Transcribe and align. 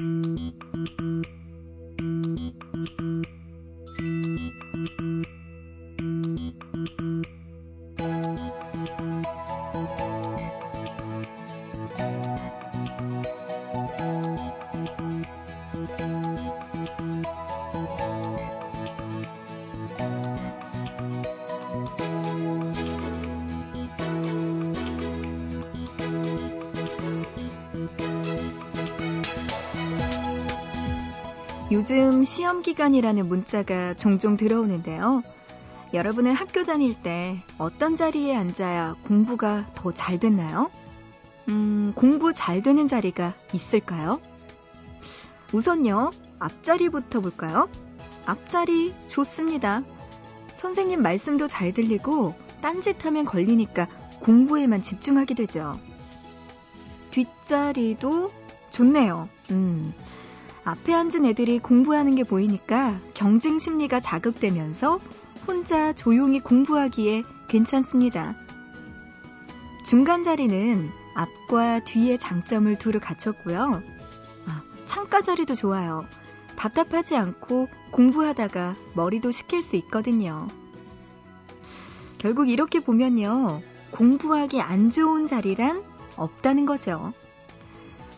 Mm. 0.00 0.23
요즘 31.84 32.24
시험 32.24 32.62
기간이라는 32.62 33.28
문자가 33.28 33.92
종종 33.92 34.38
들어오는데요. 34.38 35.22
여러분은 35.92 36.32
학교 36.32 36.64
다닐 36.64 36.94
때 36.94 37.42
어떤 37.58 37.94
자리에 37.94 38.34
앉아야 38.34 38.96
공부가 39.06 39.66
더 39.74 39.92
잘 39.92 40.18
됐나요? 40.18 40.70
음, 41.50 41.92
공부 41.94 42.32
잘 42.32 42.62
되는 42.62 42.86
자리가 42.86 43.34
있을까요? 43.52 44.18
우선요, 45.52 46.12
앞자리부터 46.38 47.20
볼까요? 47.20 47.68
앞자리 48.24 48.94
좋습니다. 49.08 49.82
선생님 50.54 51.02
말씀도 51.02 51.48
잘 51.48 51.74
들리고 51.74 52.34
딴짓하면 52.62 53.26
걸리니까 53.26 53.88
공부에만 54.20 54.80
집중하게 54.80 55.34
되죠. 55.34 55.78
뒷자리도 57.10 58.32
좋네요. 58.70 59.28
음, 59.50 59.92
앞에 60.64 60.94
앉은 60.94 61.26
애들이 61.26 61.58
공부하는 61.58 62.14
게 62.14 62.24
보이니까 62.24 62.98
경쟁 63.12 63.58
심리가 63.58 64.00
자극되면서 64.00 64.98
혼자 65.46 65.92
조용히 65.92 66.40
공부하기에 66.40 67.22
괜찮습니다. 67.48 68.34
중간 69.84 70.22
자리는 70.22 70.90
앞과 71.14 71.84
뒤의 71.84 72.18
장점을 72.18 72.74
두루 72.78 72.98
갖췄고요. 73.00 73.82
아, 74.46 74.62
창가 74.86 75.20
자리도 75.20 75.54
좋아요. 75.54 76.06
답답하지 76.56 77.16
않고 77.16 77.68
공부하다가 77.90 78.76
머리도 78.94 79.30
식힐 79.32 79.62
수 79.62 79.76
있거든요. 79.76 80.48
결국 82.16 82.48
이렇게 82.48 82.80
보면요. 82.80 83.60
공부하기 83.90 84.62
안 84.62 84.88
좋은 84.88 85.26
자리란 85.26 85.84
없다는 86.16 86.64
거죠. 86.64 87.12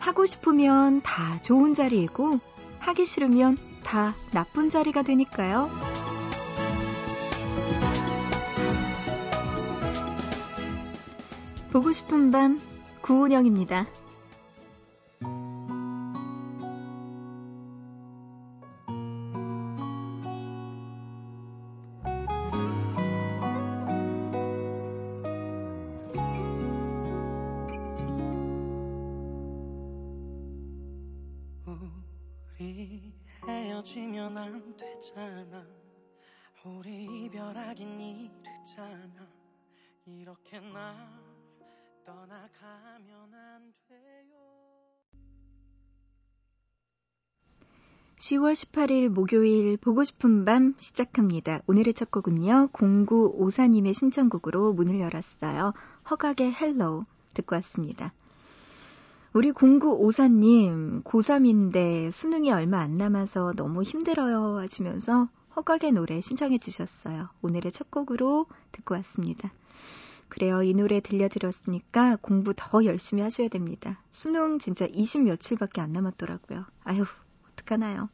하고 0.07 0.25
싶으면 0.25 1.01
다 1.01 1.37
좋은 1.41 1.73
자리이고 1.73 2.39
하기 2.79 3.03
싫으면 3.05 3.57
다 3.83 4.15
나쁜 4.31 4.69
자리가 4.69 5.01
되니까요. 5.01 5.69
보고 11.73 11.91
싶은 11.91 12.31
밤 12.31 12.61
구은영입니다. 13.01 13.96
10월 48.17 48.53
18일 48.53 49.09
목요일 49.09 49.77
보고 49.77 50.03
싶은 50.03 50.43
밤 50.43 50.73
시작합니다. 50.79 51.61
오늘의 51.67 51.93
첫 51.93 52.09
곡은요. 52.09 52.69
0954님의 52.73 53.93
신청곡으로 53.93 54.73
문을 54.73 54.99
열었어요. 54.99 55.73
허각의 56.09 56.51
Hello 56.51 57.05
듣고 57.35 57.55
왔습니다. 57.57 58.13
우리 59.33 59.51
0954님 59.51 61.03
고3인데 61.03 62.11
수능이 62.11 62.51
얼마 62.51 62.79
안 62.79 62.97
남아서 62.97 63.53
너무 63.55 63.83
힘들어요 63.83 64.57
하시면서 64.57 65.29
허각의 65.55 65.91
노래 65.91 66.19
신청해 66.19 66.57
주셨어요. 66.57 67.29
오늘의 67.43 67.71
첫 67.71 67.91
곡으로 67.91 68.47
듣고 68.71 68.95
왔습니다. 68.95 69.51
그래요. 70.27 70.63
이 70.63 70.73
노래 70.73 71.01
들려드렸으니까 71.01 72.17
공부 72.21 72.55
더 72.55 72.83
열심히 72.83 73.21
하셔야 73.21 73.47
됩니다. 73.47 74.01
수능 74.11 74.57
진짜 74.57 74.87
20 74.89 75.21
며칠밖에 75.21 75.81
안 75.81 75.93
남았더라고요. 75.93 76.65
아유, 76.83 77.05
어떡하나요? 77.57 78.09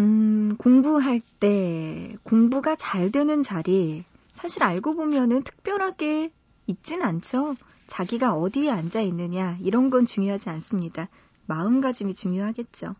음, 0.00 0.56
공부할 0.58 1.20
때 1.40 2.16
공부가 2.22 2.74
잘 2.76 3.10
되는 3.10 3.42
자리 3.42 4.04
사실 4.34 4.62
알고 4.62 4.94
보면은 4.94 5.42
특별하게 5.42 6.32
있진 6.66 7.02
않죠. 7.02 7.56
자기가 7.86 8.34
어디에 8.34 8.70
앉아 8.70 9.00
있느냐 9.02 9.58
이런 9.60 9.90
건 9.90 10.06
중요하지 10.06 10.48
않습니다. 10.48 11.08
마음가짐이 11.46 12.14
중요하겠죠. 12.14 12.94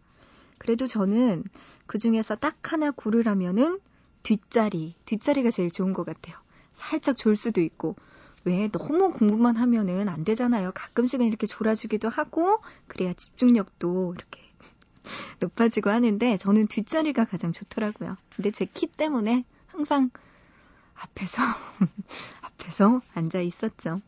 그래도 0.58 0.86
저는 0.86 1.44
그 1.86 1.98
중에서 1.98 2.36
딱 2.36 2.72
하나 2.72 2.90
고르라면은 2.90 3.80
뒷자리, 4.22 4.94
뒷자리가 5.06 5.50
제일 5.50 5.70
좋은 5.70 5.92
것 5.92 6.04
같아요. 6.04 6.36
살짝 6.72 7.16
졸 7.16 7.36
수도 7.36 7.62
있고, 7.62 7.96
왜 8.44 8.68
너무 8.68 9.12
공부만 9.12 9.56
하면은 9.56 10.08
안 10.08 10.24
되잖아요. 10.24 10.72
가끔씩은 10.74 11.26
이렇게 11.26 11.46
졸아주기도 11.46 12.08
하고, 12.08 12.58
그래야 12.88 13.14
집중력도 13.14 14.14
이렇게 14.16 14.49
높아지고 15.40 15.90
하는데, 15.90 16.36
저는 16.36 16.66
뒷자리가 16.68 17.24
가장 17.24 17.52
좋더라고요. 17.52 18.16
근데 18.34 18.50
제 18.50 18.66
키 18.66 18.86
때문에 18.86 19.44
항상 19.66 20.10
앞에서, 20.94 21.42
앞에서 22.42 23.00
앉아 23.14 23.40
있었죠. 23.40 24.00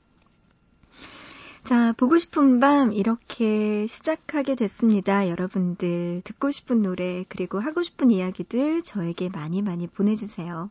자, 1.65 1.93
보고 1.93 2.19
싶은 2.19 2.59
밤 2.61 2.93
이렇게 2.93 3.87
시작하게 3.87 4.57
됐습니다. 4.57 5.29
여러분들 5.29 6.21
듣고 6.25 6.51
싶은 6.51 6.83
노래 6.83 7.25
그리고 7.29 7.61
하고 7.61 7.83
싶은 7.83 8.11
이야기들 8.11 8.83
저에게 8.83 9.29
많이 9.29 9.63
많이 9.63 9.87
보내주세요. 9.87 10.71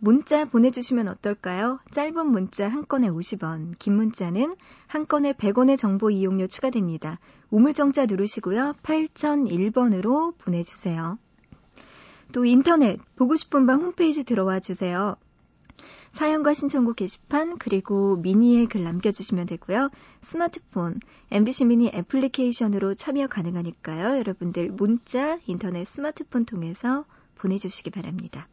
문자 0.00 0.44
보내주시면 0.44 1.08
어떨까요? 1.08 1.80
짧은 1.90 2.26
문자 2.30 2.68
한 2.68 2.86
건에 2.86 3.08
50원, 3.08 3.76
긴 3.80 3.96
문자는 3.96 4.54
한 4.86 5.06
건에 5.08 5.32
100원의 5.32 5.76
정보 5.76 6.10
이용료 6.10 6.46
추가됩니다. 6.46 7.18
우물정자 7.50 8.06
누르시고요. 8.06 8.74
8001번으로 8.82 10.38
보내주세요. 10.38 11.18
또 12.32 12.44
인터넷 12.44 13.00
보고 13.16 13.34
싶은 13.34 13.66
밤 13.66 13.80
홈페이지 13.80 14.22
들어와 14.22 14.60
주세요. 14.60 15.16
사연과 16.12 16.54
신청곡 16.54 16.96
게시판 16.96 17.58
그리고 17.58 18.16
미니에 18.16 18.66
글 18.66 18.84
남겨주시면 18.84 19.46
되고요. 19.46 19.90
스마트폰, 20.22 21.00
MBC 21.32 21.64
미니 21.64 21.88
애플리케이션으로 21.88 22.94
참여 22.94 23.26
가능하니까요. 23.26 24.18
여러분들 24.18 24.70
문자, 24.70 25.38
인터넷, 25.46 25.86
스마트폰 25.86 26.44
통해서 26.44 27.04
보내주시기 27.36 27.90
바랍니다. 27.90 28.48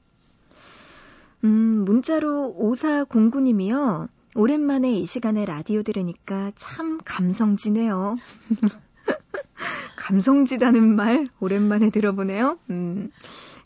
음, 1.45 1.85
문자로 1.85 2.55
5409님이요. 2.59 4.09
오랜만에 4.35 4.91
이 4.93 5.05
시간에 5.05 5.45
라디오 5.45 5.81
들으니까 5.81 6.51
참 6.55 6.99
감성지네요. 7.05 8.17
감성지다는 9.95 10.95
말 10.95 11.27
오랜만에 11.39 11.89
들어보네요. 11.89 12.59
음. 12.69 13.11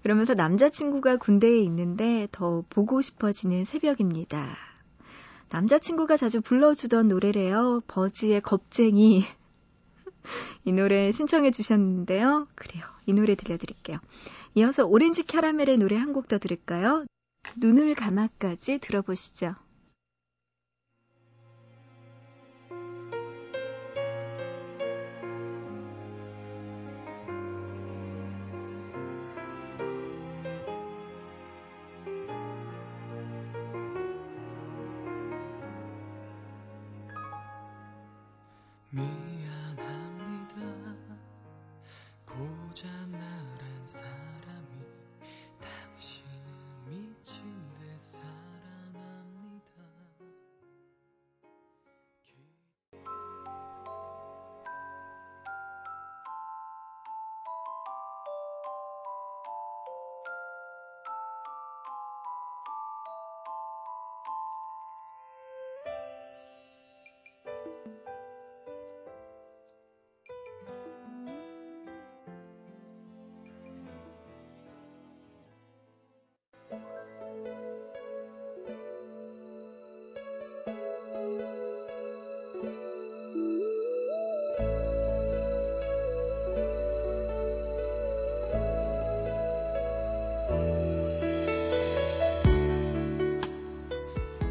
그러면서 0.04 0.34
남자친구가 0.34 1.18
군대에 1.18 1.60
있는데 1.62 2.28
더 2.32 2.64
보고 2.70 3.02
싶어지는 3.02 3.66
새벽입니다. 3.66 4.56
남자친구가 5.50 6.16
자주 6.18 6.42
불러주던 6.42 7.08
노래래요. 7.08 7.82
버즈의 7.88 8.42
겁쟁이. 8.42 9.24
이 10.66 10.72
노래 10.72 11.12
신청해 11.12 11.52
주셨는데요. 11.52 12.46
그래요. 12.56 12.84
이 13.08 13.14
노래 13.14 13.36
들려드릴게요. 13.36 13.98
이어서 14.56 14.86
오렌지 14.86 15.24
캐러멜의 15.24 15.78
노래 15.78 15.98
한 15.98 16.14
곡 16.14 16.28
더 16.28 16.38
들을까요? 16.38 17.06
눈을 17.58 17.96
감아까지 17.96 18.80
들어보시죠. 18.80 19.56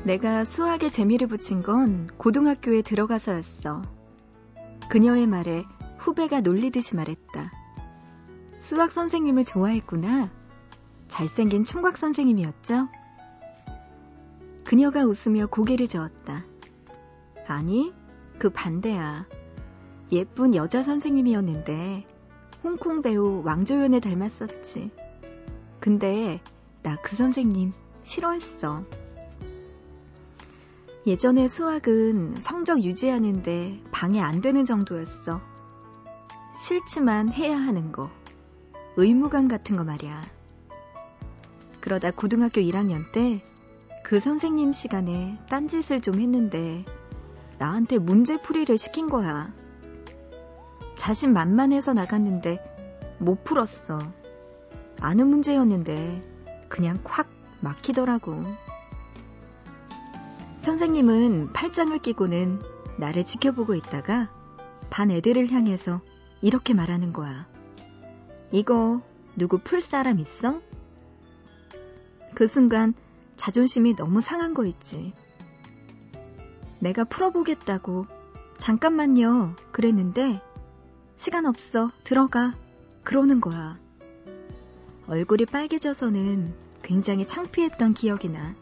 내가 0.08 0.42
수학에 0.42 0.88
재미를 0.88 1.26
붙인 1.26 1.62
건 1.62 2.08
고등학교에 2.16 2.80
들어가서였어. 2.80 3.82
그녀의 4.88 5.26
말에 5.26 5.66
후배가 5.98 6.40
놀리듯이 6.40 6.96
말했다. 6.96 7.52
수학 8.58 8.90
선생님을 8.90 9.44
좋아했구나. 9.44 10.30
잘생긴 11.08 11.64
총각 11.64 11.98
선생님이었죠? 11.98 12.88
그녀가 14.64 15.04
웃으며 15.04 15.46
고개를 15.46 15.86
저었다. 15.86 16.46
아니, 17.46 17.92
그 18.38 18.48
반대야. 18.48 19.26
예쁜 20.12 20.54
여자 20.54 20.82
선생님이었는데 20.82 22.06
홍콩 22.64 23.02
배우 23.02 23.42
왕조연에 23.44 24.00
닮았었지. 24.00 24.90
근데 25.80 26.40
나 26.82 26.96
그 27.02 27.14
선생님 27.14 27.74
싫어했어. 28.04 28.86
예전에 31.06 31.48
수학은 31.48 32.36
성적 32.38 32.82
유지하는데 32.82 33.82
방해 33.90 34.20
안 34.20 34.40
되는 34.40 34.64
정도였어. 34.64 35.40
싫지만 36.56 37.30
해야 37.30 37.56
하는 37.56 37.92
거. 37.92 38.10
의무감 38.96 39.48
같은 39.48 39.76
거 39.76 39.84
말이야. 39.84 40.22
그러다 41.80 42.10
고등학교 42.10 42.60
1학년 42.60 43.10
때 43.12 43.42
그 44.08 44.20
선생님 44.20 44.72
시간에 44.72 45.38
딴짓을 45.50 46.00
좀 46.00 46.18
했는데 46.18 46.82
나한테 47.58 47.98
문제 47.98 48.40
풀이를 48.40 48.78
시킨 48.78 49.06
거야. 49.06 49.52
자신 50.96 51.34
만만해서 51.34 51.92
나갔는데 51.92 52.58
못 53.18 53.44
풀었어. 53.44 53.98
아는 54.98 55.26
문제였는데 55.26 56.22
그냥 56.70 56.96
콱 57.04 57.28
막히더라고. 57.60 58.42
선생님은 60.58 61.52
팔짱을 61.52 61.98
끼고는 61.98 62.60
나를 62.98 63.24
지켜보고 63.24 63.74
있다가 63.74 64.30
반 64.90 65.10
애들을 65.10 65.50
향해서 65.50 66.00
이렇게 66.42 66.74
말하는 66.74 67.12
거야. 67.12 67.46
이거 68.50 69.00
누구 69.36 69.58
풀 69.58 69.80
사람 69.80 70.18
있어? 70.18 70.60
그 72.34 72.46
순간 72.46 72.94
자존심이 73.36 73.94
너무 73.94 74.20
상한 74.20 74.52
거 74.52 74.64
있지. 74.64 75.12
내가 76.80 77.04
풀어보겠다고 77.04 78.06
잠깐만요 78.56 79.54
그랬는데 79.72 80.40
시간 81.16 81.46
없어 81.46 81.90
들어가 82.04 82.54
그러는 83.04 83.40
거야. 83.40 83.78
얼굴이 85.06 85.46
빨개져서는 85.46 86.52
굉장히 86.82 87.26
창피했던 87.26 87.94
기억이 87.94 88.28
나. 88.28 88.54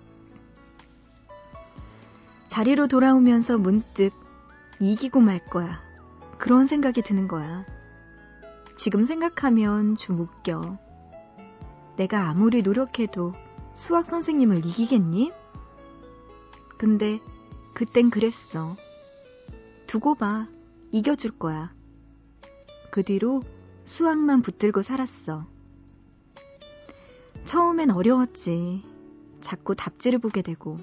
자리로 2.56 2.86
돌아오면서 2.86 3.58
문득 3.58 4.14
이기고 4.80 5.20
말 5.20 5.38
거야. 5.38 5.82
그런 6.38 6.64
생각이 6.64 7.02
드는 7.02 7.28
거야. 7.28 7.66
지금 8.78 9.04
생각하면 9.04 9.94
좀 9.96 10.20
웃겨. 10.20 10.78
내가 11.98 12.30
아무리 12.30 12.62
노력해도 12.62 13.34
수학 13.74 14.06
선생님을 14.06 14.64
이기겠니? 14.64 15.32
근데 16.78 17.20
그땐 17.74 18.08
그랬어. 18.08 18.74
두고 19.86 20.14
봐. 20.14 20.46
이겨줄 20.92 21.32
거야. 21.32 21.74
그 22.90 23.02
뒤로 23.02 23.42
수학만 23.84 24.40
붙들고 24.40 24.80
살았어. 24.80 25.46
처음엔 27.44 27.90
어려웠지. 27.90 28.82
자꾸 29.42 29.74
답지를 29.74 30.18
보게 30.18 30.40
되고. 30.40 30.78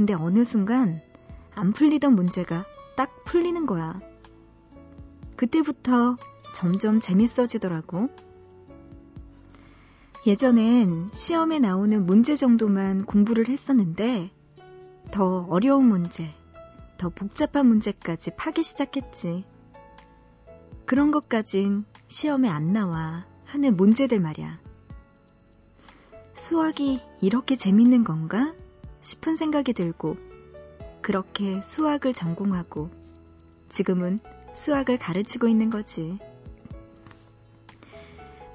근데 0.00 0.14
어느 0.14 0.44
순간 0.44 1.02
안 1.54 1.74
풀리던 1.74 2.14
문제가 2.14 2.64
딱 2.96 3.22
풀리는 3.26 3.66
거야. 3.66 4.00
그때부터 5.36 6.16
점점 6.54 7.00
재밌어지더라고. 7.00 8.08
예전엔 10.26 11.10
시험에 11.12 11.58
나오는 11.58 12.06
문제 12.06 12.34
정도만 12.34 13.04
공부를 13.04 13.48
했었는데 13.48 14.30
더 15.10 15.46
어려운 15.50 15.84
문제, 15.84 16.34
더 16.96 17.10
복잡한 17.10 17.66
문제까지 17.66 18.30
파기 18.36 18.62
시작했지. 18.62 19.44
그런 20.86 21.10
것까진 21.10 21.84
시험에 22.06 22.48
안 22.48 22.72
나와 22.72 23.26
하는 23.44 23.76
문제들 23.76 24.18
말이야. 24.18 24.60
수학이 26.32 27.02
이렇게 27.20 27.54
재밌는 27.54 28.02
건가? 28.02 28.54
싶은 29.00 29.36
생각이 29.36 29.72
들고 29.72 30.16
그렇게 31.00 31.60
수학을 31.62 32.12
전공하고 32.12 32.90
지금은 33.68 34.18
수학을 34.52 34.98
가르치고 34.98 35.48
있는 35.48 35.70
거지. 35.70 36.18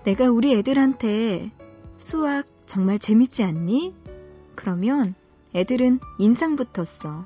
내가 0.04 0.30
우리 0.30 0.56
애들한테 0.56 1.52
수학 1.98 2.46
정말 2.66 3.00
재밌지 3.00 3.44
않니? 3.44 3.96
그러면 4.56 5.16
애들은 5.56 6.00
인상 6.20 6.56
붙었어. 6.56 7.26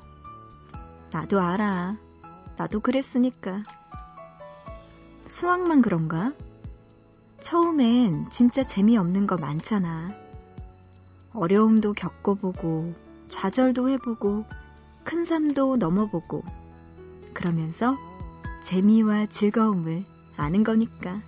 나도 1.12 1.40
알아. 1.40 1.96
나도 2.56 2.80
그랬으니까. 2.80 3.64
수학만 5.26 5.82
그런가? 5.82 6.32
처음엔 7.40 8.30
진짜 8.30 8.62
재미없는 8.62 9.26
거 9.26 9.36
많잖아. 9.36 10.14
어려움도 11.32 11.92
겪어보고, 11.94 12.94
좌절도 13.30 13.88
해보고 13.88 14.44
큰 15.04 15.24
삶도 15.24 15.76
넘어보고 15.76 16.44
그러면서 17.32 17.96
재미와 18.62 19.26
즐거움을 19.26 20.04
아는 20.36 20.64
거니까. 20.64 21.22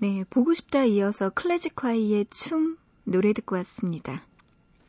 네, 0.00 0.24
보고 0.30 0.52
싶다 0.54 0.84
이어서 0.84 1.28
클래식화이의 1.30 2.26
춤 2.30 2.78
노래 3.04 3.32
듣고 3.32 3.56
왔습니다. 3.56 4.22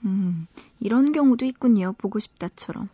음, 0.06 0.48
이런 0.80 1.12
경우도 1.12 1.46
있군요. 1.46 1.94
보고 1.98 2.18
싶다처럼. 2.20 2.90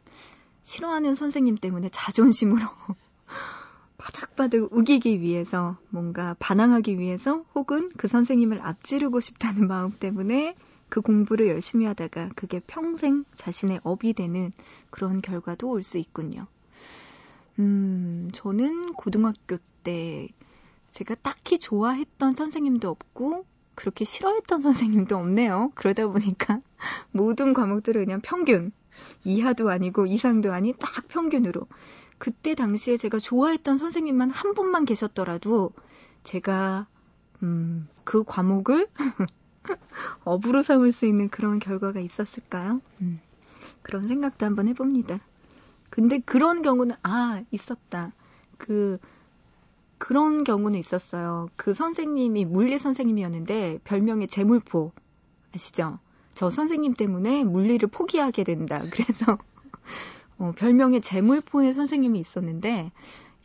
싫어하는 0.64 1.16
선생님 1.16 1.58
때문에 1.58 1.90
자존심으로 1.90 2.60
바닥바닥 3.98 4.74
우기기 4.74 5.22
위해서 5.22 5.78
뭔가 5.90 6.36
반항하기 6.40 6.98
위해서 7.00 7.46
혹은 7.56 7.88
그 7.98 8.08
선생님을 8.08 8.62
앞지르고 8.62 9.20
싶다는 9.20 9.68
마음 9.68 9.92
때문에 9.92 10.56
그 10.90 11.02
공부를 11.02 11.48
열심히 11.50 11.86
하다가 11.86 12.30
그게 12.36 12.60
평생 12.66 13.26
자신의 13.36 13.82
업이 13.84 14.14
되는 14.14 14.52
그런 14.90 15.22
결과도 15.22 15.70
올 15.70 15.84
수 15.84 15.98
있군요. 16.00 16.48
음, 17.60 18.30
저는 18.34 18.94
고등학교 18.94 19.58
때 19.84 20.30
제가 20.89 21.15
딱히 21.15 21.60
좋아했던 21.60 22.34
선생님도 22.34 22.89
없고 22.89 23.46
그렇게 23.75 24.06
싫어했던 24.06 24.62
선생님도 24.62 25.15
없네요. 25.15 25.72
그러다 25.75 26.08
보니까 26.08 26.62
모든 27.12 27.53
과목들은 27.53 28.06
그냥 28.06 28.22
평균. 28.22 28.72
이하도 29.24 29.70
아니고 29.70 30.08
이상도 30.08 30.51
아닌 30.51 30.74
딱 30.79 31.08
평균으로. 31.08 31.67
그때 32.17 32.56
당시에 32.56 32.98
제가 32.98 33.20
좋아했던 33.20 33.77
선생님만 33.77 34.32
한 34.32 34.56
분만 34.56 34.86
계셨더라도 34.86 35.72
제가 36.24 36.88
음, 37.44 37.88
그 38.03 38.24
과목을 38.24 38.88
업으로 40.24 40.63
삼을 40.63 40.91
수 40.91 41.06
있는 41.06 41.29
그런 41.29 41.60
결과가 41.60 42.00
있었을까요? 42.00 42.82
음, 43.01 43.20
그런 43.84 44.08
생각도 44.08 44.46
한번 44.46 44.67
해봅니다. 44.67 45.20
근데 45.89 46.20
그런 46.20 46.63
경우는 46.63 46.96
아 47.03 47.44
있었다. 47.51 48.13
그 48.58 48.98
그런 49.98 50.44
경우는 50.44 50.80
있었어요. 50.80 51.50
그 51.56 51.74
선생님이 51.74 52.46
물리 52.46 52.77
선생님이었는데 52.80 53.80
별명이 53.84 54.27
재물포 54.27 54.92
아시죠? 55.56 56.00
저 56.34 56.50
선생님 56.50 56.94
때문에 56.94 57.44
물리를 57.44 57.88
포기하게 57.89 58.44
된다. 58.44 58.82
그래서 58.92 59.38
어, 60.38 60.54
별명에 60.56 61.00
재물포의 61.00 61.74
선생님이 61.74 62.20
있었는데 62.20 62.92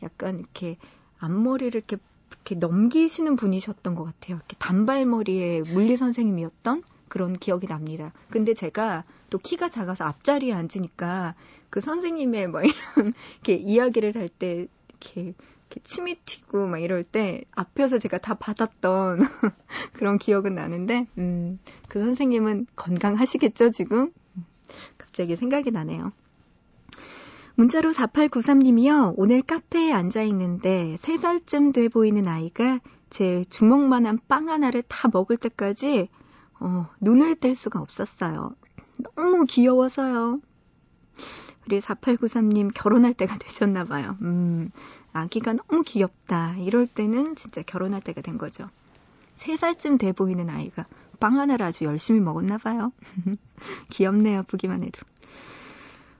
약간 0.03 0.39
이렇게 0.39 0.77
앞머리를 1.19 1.75
이렇게 1.75 1.97
이렇게 2.31 2.55
넘기시는 2.55 3.35
분이셨던 3.35 3.95
것 3.95 4.03
같아요. 4.03 4.37
이렇게 4.37 4.55
단발머리의 4.59 5.63
물리 5.73 5.97
선생님이었던 5.97 6.83
그런 7.07 7.33
기억이 7.33 7.67
납니다. 7.67 8.11
근데 8.29 8.53
제가 8.53 9.05
또 9.29 9.37
키가 9.37 9.69
작아서 9.69 10.03
앞자리에 10.05 10.53
앉으니까 10.53 11.35
그 11.69 11.79
선생님의 11.79 12.47
뭐 12.47 12.61
이런 12.61 12.73
이렇게 13.43 13.55
이야기를 13.55 14.15
할 14.15 14.29
때 14.29 14.67
이렇게 14.89 15.33
침이 15.83 16.15
튀고 16.25 16.67
막 16.67 16.79
이럴 16.79 17.03
때 17.03 17.43
앞에서 17.51 17.99
제가 17.99 18.17
다 18.17 18.35
받았던 18.35 19.19
그런 19.93 20.17
기억은 20.17 20.55
나는데 20.55 21.07
음, 21.17 21.59
그 21.87 21.99
선생님은 21.99 22.67
건강하시겠죠 22.75 23.71
지금? 23.71 24.11
갑자기 24.97 25.35
생각이 25.35 25.71
나네요. 25.71 26.11
문자로 27.55 27.91
4893님이요. 27.91 29.13
오늘 29.15 29.43
카페에 29.43 29.91
앉아 29.91 30.23
있는데 30.23 30.95
3살쯤 30.99 31.73
돼 31.73 31.87
보이는 31.87 32.27
아이가 32.27 32.79
제 33.09 33.45
주먹만한 33.45 34.19
빵 34.27 34.49
하나를 34.49 34.83
다 34.87 35.07
먹을 35.11 35.37
때까지 35.37 36.09
어, 36.59 36.87
눈을 36.99 37.35
뗄 37.35 37.53
수가 37.53 37.79
없었어요. 37.79 38.55
너무 39.15 39.45
귀여워서요. 39.45 40.39
우리 41.65 41.79
4893님 41.79 42.71
결혼할 42.73 43.13
때가 43.13 43.37
되셨나 43.39 43.85
봐요. 43.85 44.17
음, 44.21 44.71
아기가 45.13 45.53
너무 45.53 45.83
귀엽다. 45.83 46.55
이럴 46.57 46.87
때는 46.87 47.35
진짜 47.35 47.61
결혼할 47.61 48.01
때가 48.01 48.21
된 48.21 48.37
거죠. 48.37 48.69
3살쯤 49.35 49.97
돼 49.97 50.11
보이는 50.11 50.49
아이가 50.49 50.83
빵 51.19 51.39
하나를 51.39 51.65
아주 51.65 51.85
열심히 51.85 52.19
먹었나 52.19 52.57
봐요. 52.57 52.91
귀엽네요. 53.89 54.43
보기만 54.43 54.83
해도. 54.83 55.01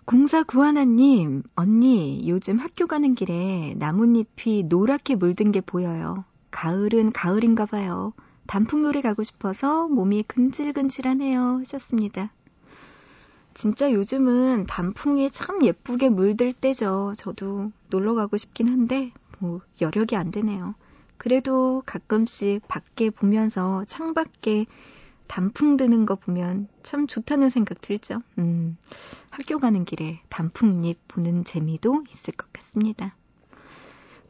공사 0.06 0.44
구하나님, 0.44 1.44
언니, 1.56 2.28
요즘 2.28 2.58
학교 2.58 2.88
가는 2.88 3.16
길에 3.16 3.74
나뭇잎이 3.78 4.64
노랗게 4.64 5.16
물든 5.16 5.52
게 5.52 5.62
보여요. 5.62 6.26
가을은 6.52 7.14
가을인가 7.14 7.66
봐요. 7.66 8.14
단풍놀이 8.46 9.02
가고 9.02 9.24
싶어서 9.24 9.88
몸이 9.88 10.24
근질근질하네요. 10.24 11.60
하셨습니다. 11.60 12.32
진짜 13.54 13.92
요즘은 13.92 14.66
단풍이 14.68 15.30
참 15.30 15.64
예쁘게 15.64 16.10
물들 16.10 16.54
때죠. 16.54 17.14
저도 17.18 17.72
놀러 17.90 18.14
가고 18.16 18.38
싶긴 18.38 18.70
한데, 18.70 19.12
뭐, 19.40 19.62
여력이 19.82 20.16
안 20.16 20.32
되네요. 20.32 20.76
그래도 21.18 21.84
가끔씩 21.86 22.68
밖에 22.68 23.10
보면서 23.10 23.86
창밖에 23.86 24.66
단풍 25.28 25.78
드는 25.78 26.06
거 26.06 26.16
보면 26.16 26.68
참 26.84 27.08
좋다는 27.08 27.50
생각 27.50 27.82
들죠. 27.82 28.22
음, 28.38 28.78
학교 29.30 29.58
가는 29.58 29.86
길에 29.86 30.22
단풍잎 30.30 31.08
보는 31.08 31.44
재미도 31.44 32.04
있을 32.12 32.34
것 32.34 32.52
같습니다. 32.54 33.16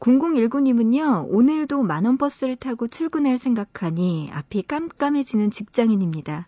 0019님은요, 0.00 1.26
오늘도 1.30 1.82
만원 1.82 2.18
버스를 2.18 2.56
타고 2.56 2.86
출근할 2.86 3.38
생각하니 3.38 4.30
앞이 4.32 4.62
깜깜해지는 4.62 5.50
직장인입니다. 5.50 6.46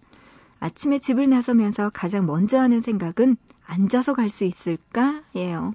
아침에 0.60 0.98
집을 0.98 1.28
나서면서 1.28 1.90
가장 1.92 2.26
먼저 2.26 2.58
하는 2.60 2.80
생각은 2.80 3.36
앉아서 3.66 4.14
갈 4.14 4.30
수 4.30 4.44
있을까? 4.44 5.22
예요. 5.34 5.74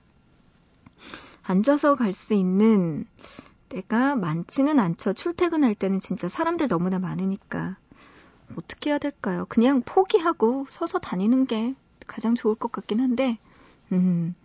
앉아서 1.43 1.95
갈 1.95 2.13
수 2.13 2.33
있는 2.33 3.05
때가 3.69 4.15
많지는 4.15 4.79
않죠. 4.79 5.13
출퇴근할 5.13 5.75
때는 5.75 6.00
진짜 6.00 6.27
사람들 6.27 6.67
너무나 6.67 7.00
많으니까. 7.00 7.77
어떻게 8.57 8.89
해야 8.89 8.97
될까요? 8.97 9.45
그냥 9.47 9.81
포기하고 9.81 10.65
서서 10.69 11.00
다니는 11.00 11.45
게 11.45 11.73
가장 12.07 12.35
좋을 12.35 12.55
것 12.55 12.71
같긴 12.71 13.00
한데, 13.00 13.38
음, 13.91 14.35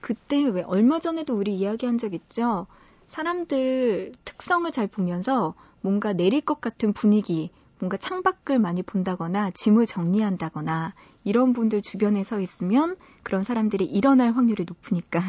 그때 0.00 0.44
왜 0.44 0.62
얼마 0.62 0.98
전에도 1.00 1.34
우리 1.34 1.54
이야기한 1.56 1.96
적 1.98 2.12
있죠? 2.14 2.66
사람들 3.08 4.12
특성을 4.24 4.70
잘 4.70 4.86
보면서 4.86 5.54
뭔가 5.80 6.12
내릴 6.12 6.40
것 6.42 6.60
같은 6.60 6.92
분위기, 6.92 7.50
뭔가 7.78 7.96
창밖을 7.96 8.58
많이 8.58 8.82
본다거나 8.82 9.50
짐을 9.50 9.86
정리한다거나 9.86 10.94
이런 11.24 11.52
분들 11.52 11.82
주변에 11.82 12.24
서 12.24 12.40
있으면 12.40 12.96
그런 13.22 13.44
사람들이 13.44 13.84
일어날 13.84 14.32
확률이 14.32 14.64
높으니까 14.66 15.20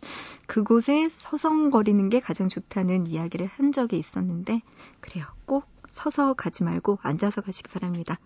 그곳에 0.46 1.08
서성거리는 1.10 2.08
게 2.08 2.20
가장 2.20 2.48
좋다는 2.48 3.06
이야기를 3.06 3.46
한 3.46 3.72
적이 3.72 3.98
있었는데 3.98 4.62
그래요. 5.00 5.26
꼭 5.46 5.64
서서 5.92 6.34
가지 6.34 6.62
말고 6.64 6.98
앉아서 7.02 7.40
가시기 7.40 7.70
바랍니다. 7.70 8.18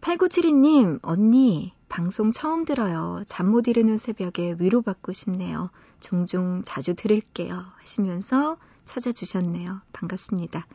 8972님, 0.00 1.00
언니, 1.02 1.72
방송 1.88 2.32
처음 2.32 2.64
들어요. 2.64 3.22
잠 3.26 3.48
못 3.50 3.66
이루는 3.68 3.96
새벽에 3.96 4.56
위로받고 4.58 5.12
싶네요. 5.12 5.70
종종 6.00 6.62
자주 6.64 6.94
들을게요. 6.94 7.64
하시면서 7.78 8.56
찾아주셨네요. 8.84 9.80
반갑습니다. 9.92 10.66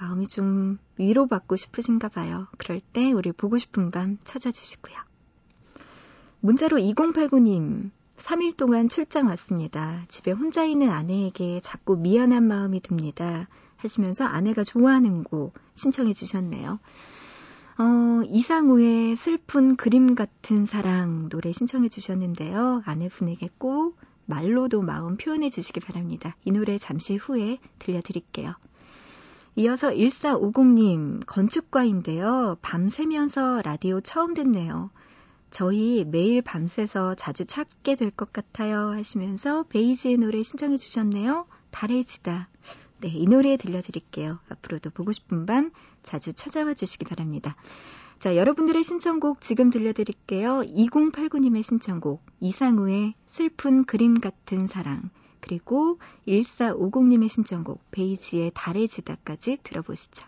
마음이 0.00 0.26
좀 0.26 0.78
위로받고 0.96 1.56
싶으신가 1.56 2.08
봐요. 2.08 2.46
그럴 2.56 2.80
때 2.80 3.12
우리 3.12 3.32
보고 3.32 3.58
싶은 3.58 3.90
밤 3.90 4.18
찾아주시고요. 4.24 4.94
문자로 6.40 6.78
2089님, 6.78 7.90
3일 8.16 8.56
동안 8.56 8.88
출장 8.88 9.26
왔습니다. 9.26 10.04
집에 10.08 10.30
혼자 10.32 10.64
있는 10.64 10.90
아내에게 10.90 11.60
자꾸 11.60 11.96
미안한 11.96 12.44
마음이 12.44 12.80
듭니다. 12.80 13.48
하시면서 13.76 14.24
아내가 14.24 14.62
좋아하는 14.62 15.22
곡 15.22 15.54
신청해 15.74 16.14
주셨네요. 16.14 16.78
어, 17.78 18.22
이상우의 18.26 19.16
슬픈 19.16 19.76
그림 19.76 20.14
같은 20.14 20.66
사랑 20.66 21.28
노래 21.28 21.52
신청해 21.52 21.88
주셨는데요. 21.88 22.82
아내분에게 22.84 23.50
꼭 23.58 23.98
말로도 24.26 24.80
마음 24.82 25.16
표현해 25.16 25.50
주시기 25.50 25.80
바랍니다. 25.80 26.36
이 26.44 26.52
노래 26.52 26.78
잠시 26.78 27.16
후에 27.16 27.58
들려드릴게요. 27.78 28.54
이어서 29.60 29.90
1450님, 29.90 31.26
건축과인데요. 31.26 32.56
밤새면서 32.62 33.60
라디오 33.62 34.00
처음 34.00 34.32
듣네요. 34.32 34.88
저희 35.50 36.02
매일 36.06 36.40
밤새서 36.40 37.14
자주 37.16 37.44
찾게 37.44 37.96
될 37.96 38.10
것 38.10 38.32
같아요. 38.32 38.88
하시면서 38.88 39.64
베이지의 39.64 40.16
노래 40.16 40.42
신청해 40.42 40.78
주셨네요. 40.78 41.44
달의 41.72 42.04
지다. 42.04 42.48
네, 43.02 43.08
이 43.08 43.26
노래 43.26 43.58
들려드릴게요. 43.58 44.38
앞으로도 44.48 44.88
보고 44.90 45.12
싶은 45.12 45.44
밤 45.44 45.72
자주 46.02 46.32
찾아와 46.32 46.72
주시기 46.72 47.04
바랍니다. 47.04 47.54
자, 48.18 48.36
여러분들의 48.36 48.82
신청곡 48.82 49.42
지금 49.42 49.68
들려드릴게요. 49.68 50.62
2089님의 50.62 51.62
신청곡, 51.62 52.24
이상우의 52.40 53.12
슬픈 53.26 53.84
그림 53.84 54.20
같은 54.20 54.66
사랑, 54.66 55.10
그리고 55.40 55.98
1450님의 56.26 57.28
신청곡, 57.28 57.90
베이지의 57.90 58.52
달의 58.54 58.88
지다까지 58.88 59.58
들어보시죠. 59.62 60.26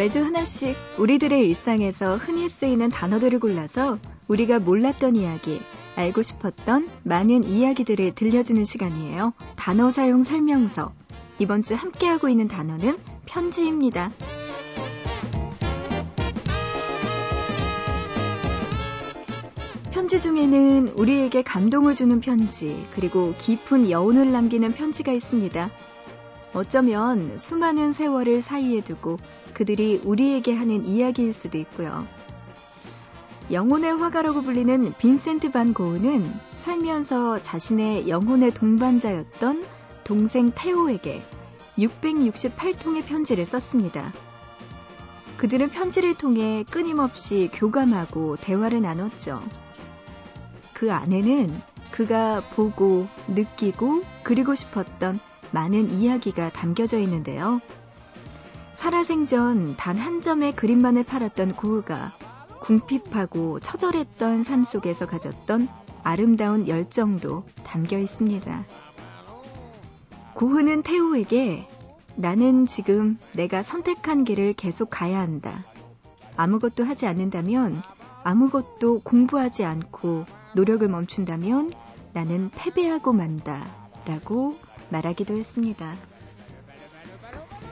매주 0.00 0.24
하나씩 0.24 0.76
우리들의 0.96 1.46
일상에서 1.46 2.16
흔히 2.16 2.48
쓰이는 2.48 2.88
단어들을 2.88 3.38
골라서 3.38 3.98
우리가 4.28 4.58
몰랐던 4.58 5.14
이야기, 5.14 5.60
알고 5.94 6.22
싶었던 6.22 6.88
많은 7.02 7.44
이야기들을 7.44 8.14
들려주는 8.14 8.64
시간이에요. 8.64 9.34
단어 9.56 9.90
사용 9.90 10.24
설명서. 10.24 10.94
이번 11.38 11.60
주 11.60 11.74
함께하고 11.74 12.30
있는 12.30 12.48
단어는 12.48 12.96
편지입니다. 13.26 14.10
편지 19.90 20.18
중에는 20.18 20.94
우리에게 20.96 21.42
감동을 21.42 21.94
주는 21.94 22.20
편지, 22.20 22.86
그리고 22.94 23.34
깊은 23.36 23.90
여운을 23.90 24.32
남기는 24.32 24.72
편지가 24.72 25.12
있습니다. 25.12 25.70
어쩌면 26.54 27.36
수많은 27.36 27.92
세월을 27.92 28.40
사이에 28.40 28.80
두고 28.80 29.18
그들이 29.60 30.00
우리에게 30.04 30.54
하는 30.54 30.86
이야기일 30.86 31.34
수도 31.34 31.58
있고요. 31.58 32.06
영혼의 33.52 33.94
화가라고 33.94 34.40
불리는 34.40 34.94
빈센트 34.96 35.50
반 35.50 35.74
고흐는 35.74 36.32
살면서 36.56 37.42
자신의 37.42 38.08
영혼의 38.08 38.54
동반자였던 38.54 39.66
동생 40.02 40.50
테오에게 40.54 41.22
668통의 41.76 43.04
편지를 43.04 43.44
썼습니다. 43.44 44.14
그들은 45.36 45.68
편지를 45.68 46.14
통해 46.14 46.64
끊임없이 46.70 47.50
교감하고 47.52 48.36
대화를 48.36 48.80
나눴죠. 48.80 49.42
그 50.72 50.90
안에는 50.90 51.60
그가 51.90 52.48
보고 52.54 53.08
느끼고 53.28 54.04
그리고 54.22 54.54
싶었던 54.54 55.20
많은 55.50 55.90
이야기가 55.90 56.48
담겨져 56.48 56.98
있는데요. 57.00 57.60
살아생전 58.80 59.76
단 59.76 59.98
한 59.98 60.22
점의 60.22 60.56
그림만을 60.56 61.04
팔았던 61.04 61.54
고흐가 61.54 62.14
궁핍하고 62.62 63.60
처절했던 63.60 64.42
삶 64.42 64.64
속에서 64.64 65.06
가졌던 65.06 65.68
아름다운 66.02 66.66
열정도 66.66 67.44
담겨 67.62 67.98
있습니다. 67.98 68.64
고흐는 70.32 70.80
태우에게 70.80 71.68
나는 72.16 72.64
지금 72.64 73.18
내가 73.34 73.62
선택한 73.62 74.24
길을 74.24 74.54
계속 74.54 74.88
가야 74.88 75.20
한다. 75.20 75.62
아무것도 76.36 76.82
하지 76.82 77.06
않는다면 77.06 77.82
아무것도 78.24 79.02
공부하지 79.04 79.62
않고 79.62 80.24
노력을 80.54 80.88
멈춘다면 80.88 81.70
나는 82.14 82.50
패배하고 82.54 83.12
만다. 83.12 83.90
라고 84.06 84.56
말하기도 84.88 85.36
했습니다. 85.36 85.96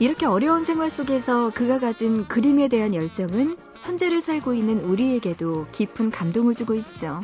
이렇게 0.01 0.27
어려운 0.27 0.63
생활 0.63 0.91
속에서 0.91 1.51
그가 1.51 1.81
가진 1.81 2.29
그림에 2.29 2.69
대한 2.69 2.95
열정은 2.95 3.57
현재를 3.83 4.21
살고 4.21 4.55
있는 4.55 4.81
우리에게도 4.81 5.67
깊은 5.73 6.11
감동을 6.11 6.55
주고 6.55 6.75
있죠. 6.75 7.23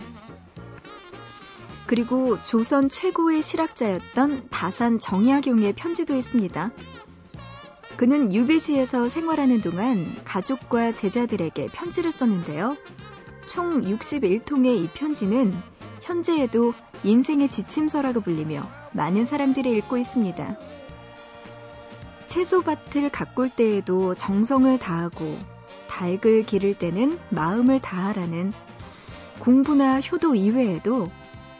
그리고 1.86 2.40
조선 2.42 2.88
최고의 2.88 3.42
실학자였던 3.42 4.48
다산 4.50 4.98
정약용의 4.98 5.74
편지도 5.74 6.16
있습니다. 6.16 6.72
그는 7.96 8.32
유배지에서 8.32 9.08
생활하는 9.08 9.60
동안 9.60 10.16
가족과 10.24 10.92
제자들에게 10.92 11.68
편지를 11.68 12.10
썼는데요. 12.10 12.76
총 13.46 13.82
61통의 13.82 14.82
이 14.82 14.88
편지는 14.94 15.54
현재에도 16.02 16.74
인생의 17.04 17.50
지침서라고 17.50 18.20
불리며 18.20 18.68
많은 18.92 19.26
사람들이 19.26 19.76
읽고 19.78 19.96
있습니다. 19.98 20.58
채소밭을 22.26 23.10
가꿀 23.10 23.50
때에도 23.50 24.14
정성을 24.14 24.78
다하고 24.78 25.38
닭을 25.88 26.44
기를 26.44 26.74
때는 26.74 27.18
마음을 27.30 27.80
다하라는 27.80 28.52
공부나 29.38 30.00
효도 30.00 30.34
이외에도 30.34 31.08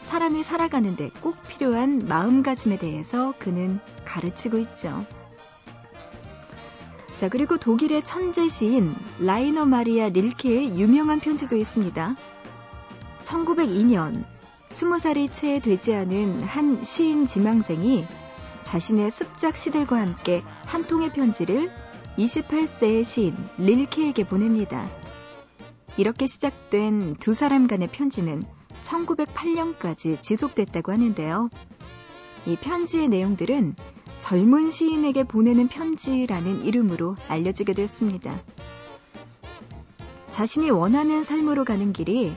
사람이 0.01 0.43
살아가는데 0.43 1.09
꼭 1.21 1.35
필요한 1.47 2.05
마음가짐에 2.07 2.77
대해서 2.77 3.33
그는 3.39 3.79
가르치고 4.05 4.59
있죠. 4.59 5.05
자, 7.15 7.29
그리고 7.29 7.57
독일의 7.57 8.03
천재 8.03 8.47
시인 8.49 8.93
라이너 9.19 9.65
마리아 9.65 10.09
릴케의 10.09 10.77
유명한 10.77 11.19
편지도 11.19 11.55
있습니다. 11.55 12.15
1902년 13.21 14.25
20살이 14.69 15.31
채 15.31 15.59
되지 15.59 15.95
않은 15.95 16.43
한 16.43 16.83
시인 16.83 17.25
지망생이 17.25 18.05
자신의 18.65 19.11
습작 19.11 19.55
시들과 19.55 20.01
함께 20.01 20.41
한 20.65 20.87
통의 20.87 21.13
편지를 21.13 21.71
28세의 22.17 23.03
시인 23.03 23.35
릴케에게 23.59 24.25
보냅니다. 24.25 24.89
이렇게 25.97 26.25
시작된 26.25 27.15
두 27.19 27.35
사람 27.35 27.67
간의 27.67 27.89
편지는 27.91 28.43
1908년까지 28.81 30.19
지속됐다고 30.21 30.91
하는데요. 30.91 31.49
이 32.47 32.55
편지의 32.57 33.07
내용들은 33.07 33.75
젊은 34.17 34.71
시인에게 34.71 35.25
보내는 35.25 35.67
편지라는 35.67 36.65
이름으로 36.65 37.15
알려지게 37.27 37.73
됐습니다. 37.73 38.41
자신이 40.31 40.71
원하는 40.71 41.23
삶으로 41.23 41.65
가는 41.65 41.93
길이 41.93 42.35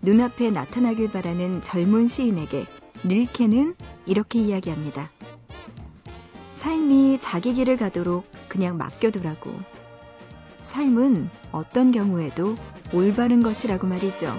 눈앞에 0.00 0.50
나타나길 0.50 1.10
바라는 1.10 1.60
젊은 1.60 2.08
시인에게 2.08 2.64
릴케는 3.04 3.74
이렇게 4.06 4.40
이야기합니다. 4.40 5.10
삶이 6.58 7.18
자기 7.20 7.54
길을 7.54 7.76
가도록 7.76 8.26
그냥 8.48 8.76
맡겨두라고. 8.78 9.52
삶은 10.64 11.30
어떤 11.52 11.92
경우에도 11.92 12.56
올바른 12.92 13.44
것이라고 13.44 13.86
말이죠. 13.86 14.36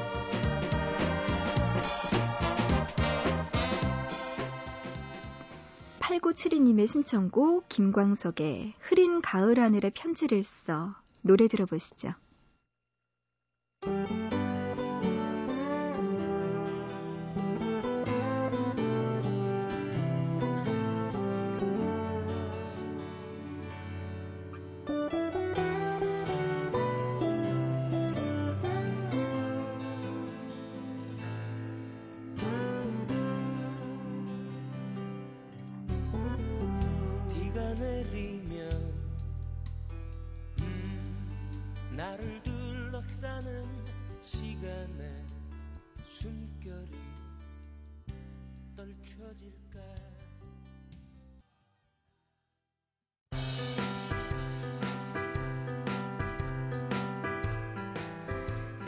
8972님의 6.01 6.87
신청곡 6.87 7.69
김광석의 7.69 8.73
흐린 8.79 9.21
가을 9.21 9.57
하늘에 9.57 9.89
편지를 9.89 10.43
써 10.43 10.95
노래 11.21 11.47
들어보시죠. 11.47 12.15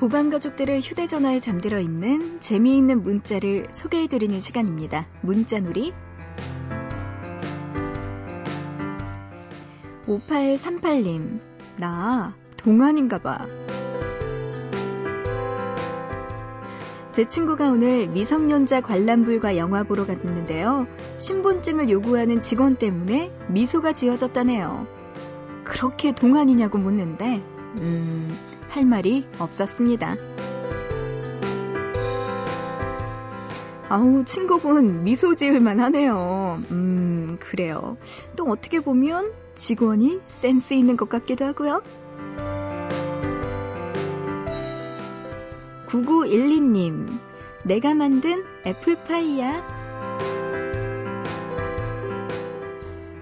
보밤 0.01 0.31
가족들의 0.31 0.81
휴대전화에 0.81 1.37
잠들어 1.37 1.79
있는 1.79 2.39
재미있는 2.39 3.03
문자를 3.03 3.65
소개해드리는 3.69 4.41
시간입니다. 4.41 5.05
문자놀이 5.21 5.93
5838님, 10.07 11.39
나 11.77 12.35
동안인가 12.57 13.19
봐. 13.19 13.45
제 17.11 17.23
친구가 17.23 17.69
오늘 17.69 18.07
미성년자 18.07 18.81
관람불과 18.81 19.55
영화 19.57 19.83
보러 19.83 20.07
갔는데요. 20.07 20.87
신분증을 21.17 21.91
요구하는 21.91 22.39
직원 22.39 22.75
때문에 22.75 23.31
미소가 23.49 23.93
지어졌다네요. 23.93 24.87
그렇게 25.63 26.11
동안이냐고 26.11 26.79
묻는데, 26.79 27.43
음, 27.77 28.50
할 28.71 28.85
말이 28.85 29.27
없었습니다. 29.37 30.15
아우, 33.89 34.23
친구분 34.23 35.03
미소 35.03 35.33
지을만 35.33 35.81
하네요. 35.81 36.61
음, 36.71 37.37
그래요. 37.41 37.97
또 38.37 38.45
어떻게 38.45 38.79
보면 38.79 39.33
직원이 39.55 40.21
센스 40.27 40.73
있는 40.73 40.95
것 40.95 41.09
같기도 41.09 41.43
하고요. 41.43 41.81
9912님, 45.87 47.19
내가 47.65 47.93
만든 47.93 48.45
애플파이야. 48.65 49.81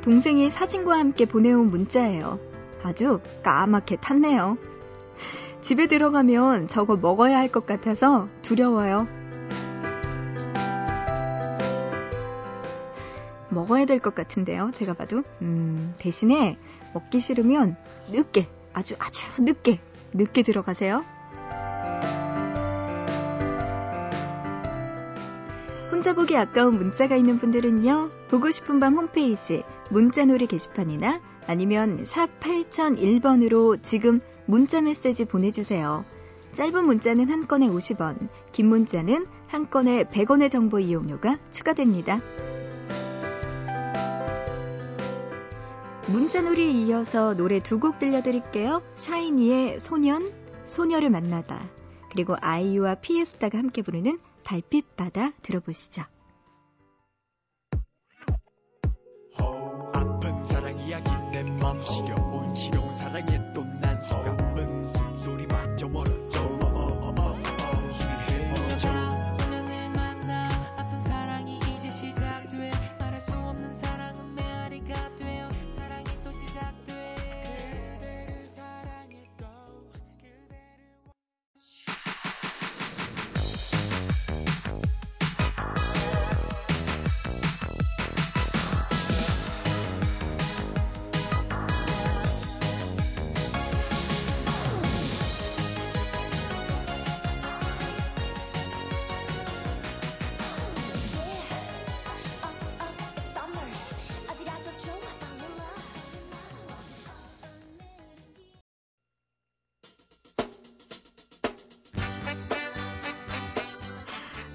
동생이 0.03 0.51
사진과 0.51 0.99
함께 0.99 1.25
보내온 1.25 1.71
문자예요. 1.71 2.39
아주 2.83 3.19
까맣게 3.41 3.97
탔네요. 3.97 4.57
집에 5.61 5.87
들어가면 5.87 6.67
저거 6.67 6.95
먹어야 6.95 7.37
할 7.37 7.49
것 7.49 7.65
같아서 7.65 8.27
두려워요. 8.41 9.07
먹어야 13.49 13.85
될 13.85 13.99
것 13.99 14.13
같은데요. 14.15 14.71
제가 14.73 14.93
봐도. 14.93 15.23
음, 15.41 15.93
대신에 15.97 16.57
먹기 16.93 17.19
싫으면 17.19 17.75
늦게, 18.11 18.47
아주 18.73 18.95
아주 18.99 19.25
늦게, 19.41 19.79
늦게 20.13 20.43
들어가세요. 20.43 21.03
혼자 25.91 26.13
보기 26.13 26.37
아까운 26.37 26.77
문자가 26.77 27.15
있는 27.15 27.37
분들은요. 27.37 28.11
보고 28.29 28.51
싶은 28.51 28.79
밤 28.79 28.95
홈페이지 28.95 29.63
문자놀이 29.89 30.45
게시판이나 30.47 31.19
아니면 31.47 32.05
샵 32.05 32.29
8001번으로 32.39 33.81
지금 33.81 34.21
문자 34.49 34.81
메시지 34.81 35.25
보내주세요. 35.25 36.03
짧은 36.53 36.83
문자는 36.83 37.29
한 37.29 37.47
건에 37.47 37.67
50원, 37.67 38.29
긴 38.51 38.67
문자는 38.69 39.27
한 39.45 39.69
건에 39.69 40.05
100원의 40.05 40.49
정보 40.49 40.79
이용료가 40.79 41.37
추가됩니다. 41.51 42.19
문자놀이 46.07 46.87
이어서 46.87 47.35
노래 47.35 47.59
두 47.59 47.77
곡 47.79 47.99
들려드릴게요. 47.99 48.81
샤이니의 48.95 49.79
소년, 49.79 50.33
소녀를 50.63 51.11
만나다. 51.11 51.69
그리고 52.11 52.35
아이유와 52.41 52.95
피에스타가 52.95 53.55
함께 53.55 53.83
부르는 53.83 54.17
달빛바다 54.43 55.33
들어보시죠. 55.43 56.01
아픈 59.93 60.47
사랑 60.47 60.79
이야기 60.79 61.07
내맘 61.33 61.83
시려운 61.85 62.55
시려 62.55 62.88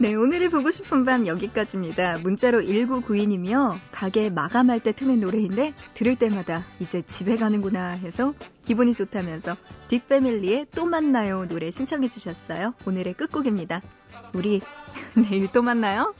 네, 0.04 0.14
오늘을 0.14 0.50
보고 0.50 0.70
싶은 0.70 1.06
밤 1.06 1.26
여기까지입니다. 1.26 2.18
문자로 2.18 2.60
1992이며 2.60 3.78
가게 3.90 4.28
마감할 4.28 4.80
때 4.80 4.92
트는 4.92 5.20
노래인데 5.20 5.72
들을 5.94 6.14
때마다 6.14 6.66
이제 6.78 7.00
집에 7.00 7.38
가는구나 7.38 7.92
해서 7.92 8.34
기분이 8.60 8.92
좋다면서 8.92 9.56
딕패밀리의 9.88 10.66
또 10.74 10.84
만나요 10.84 11.48
노래 11.48 11.70
신청해 11.70 12.10
주셨어요. 12.10 12.74
오늘의 12.84 13.14
끝곡입니다. 13.14 13.80
우리 14.34 14.60
내일 15.16 15.50
또 15.50 15.62
만나요. 15.62 16.12